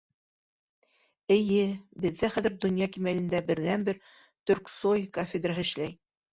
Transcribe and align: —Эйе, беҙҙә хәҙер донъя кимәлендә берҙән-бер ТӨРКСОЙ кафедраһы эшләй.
—Эйе, 1.35 1.65
беҙҙә 2.07 2.31
хәҙер 2.37 2.57
донъя 2.67 2.89
кимәлендә 2.97 3.45
берҙән-бер 3.53 4.03
ТӨРКСОЙ 4.15 5.09
кафедраһы 5.23 5.71
эшләй. 5.71 5.99